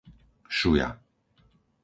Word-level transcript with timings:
Šuja 0.57 0.87